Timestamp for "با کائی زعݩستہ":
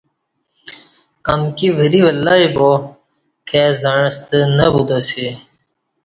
2.55-4.39